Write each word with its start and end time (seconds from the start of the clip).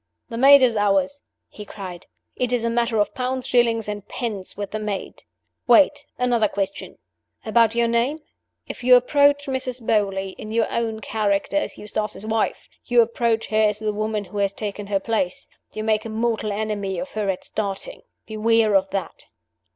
"The 0.29 0.37
maid 0.37 0.63
is 0.63 0.77
ours!" 0.77 1.21
he 1.47 1.63
cried. 1.63 2.07
"It's 2.35 2.63
a 2.63 2.71
matter 2.71 2.97
of 2.97 3.13
pounds, 3.13 3.45
shillings, 3.45 3.87
and 3.87 4.03
pence 4.07 4.57
with 4.57 4.71
the 4.71 4.79
maid. 4.79 5.25
Wait! 5.67 6.07
Another 6.17 6.47
question. 6.47 6.97
About 7.45 7.75
your 7.75 7.87
name? 7.87 8.17
If 8.67 8.83
you 8.83 8.95
approach 8.95 9.45
Mrs. 9.45 9.79
Beauly 9.85 10.31
in 10.39 10.51
your 10.51 10.65
own 10.71 11.01
character 11.01 11.55
as 11.57 11.77
Eustace's 11.77 12.25
wife, 12.25 12.67
you 12.83 12.99
approach 13.03 13.45
her 13.49 13.61
as 13.69 13.77
the 13.77 13.93
woman 13.93 14.25
who 14.25 14.39
has 14.39 14.53
taken 14.53 14.87
her 14.87 14.99
place 14.99 15.47
you 15.75 15.83
make 15.83 16.03
a 16.03 16.09
mortal 16.09 16.51
enemy 16.51 16.97
of 16.97 17.11
her 17.11 17.29
at 17.29 17.43
starting. 17.43 18.01
Beware 18.25 18.73
of 18.73 18.89
that!" 18.89 19.27